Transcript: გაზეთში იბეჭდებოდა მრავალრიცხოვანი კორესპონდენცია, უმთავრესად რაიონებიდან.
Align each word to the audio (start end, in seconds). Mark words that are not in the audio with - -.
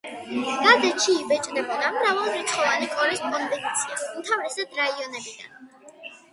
გაზეთში 0.61 1.13
იბეჭდებოდა 1.23 1.91
მრავალრიცხოვანი 1.99 2.89
კორესპონდენცია, 2.95 4.01
უმთავრესად 4.17 4.77
რაიონებიდან. 4.81 6.13